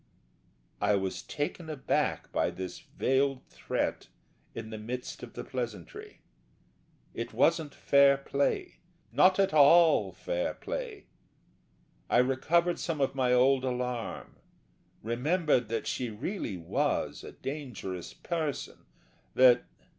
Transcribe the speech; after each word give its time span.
I 0.81 0.95
was 0.95 1.21
taken 1.21 1.69
aback 1.69 2.31
by 2.31 2.49
this 2.49 2.79
veiled 2.79 3.45
threat 3.45 4.07
in 4.55 4.71
the 4.71 4.79
midst 4.79 5.21
of 5.21 5.33
the 5.33 5.43
pleasantry. 5.43 6.21
It 7.13 7.33
wasn't 7.33 7.75
fair 7.75 8.17
play 8.17 8.79
not 9.11 9.37
at 9.37 9.53
all 9.53 10.11
fair 10.11 10.55
play. 10.55 11.05
I 12.09 12.17
recovered 12.17 12.79
some 12.79 12.99
of 12.99 13.13
my 13.13 13.31
old 13.31 13.63
alarm, 13.63 14.37
remembered 15.03 15.67
that 15.67 15.85
she 15.85 16.09
really 16.09 16.57
was 16.57 17.23
a 17.23 17.31
dangerous 17.33 18.11
person; 18.11 18.87
that 19.35 19.65